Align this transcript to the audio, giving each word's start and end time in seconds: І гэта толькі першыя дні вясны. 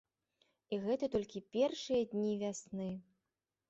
І 0.77 0.79
гэта 0.85 1.05
толькі 1.17 1.43
першыя 1.59 2.01
дні 2.17 2.29
вясны. 2.45 2.93